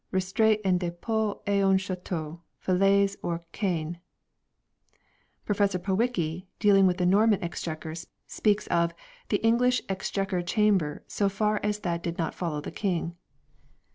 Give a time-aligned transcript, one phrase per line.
[0.11, 3.99] restait en depot a un Chateau"(" Falaise or Caen"):
[5.45, 5.59] Prof.
[5.83, 7.93] Powicke * (dealing with the Norman Exchequer)
[8.25, 8.95] speaks of"
[9.29, 13.15] the English Exchequer Chamber so far as that did not follow the King